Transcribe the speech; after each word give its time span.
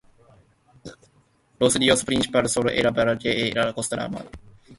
Los 1.59 1.75
ríos 1.75 2.03
principales 2.03 2.51
son 2.51 2.69
el 2.71 2.89
Volga 2.89 3.15
y 3.23 3.51
el 3.55 3.73
Kostromá. 3.75 4.25